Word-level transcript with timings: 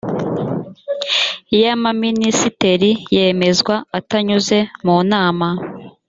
y 1.59 1.61
amaminisiteri 1.73 2.91
yemezwa 3.15 3.75
atanyuze 3.97 4.57
mu 4.83 4.95
nama 5.11 5.47